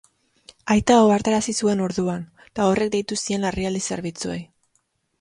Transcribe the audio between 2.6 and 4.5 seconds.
horrek deitu zien larrialdi zerbitzuei.